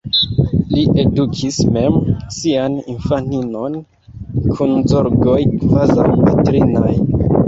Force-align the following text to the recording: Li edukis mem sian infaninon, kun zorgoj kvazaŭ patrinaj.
Li 0.75 0.83
edukis 1.01 1.57
mem 1.75 1.99
sian 2.37 2.77
infaninon, 2.93 3.75
kun 4.55 4.73
zorgoj 4.93 5.37
kvazaŭ 5.65 6.07
patrinaj. 6.25 6.95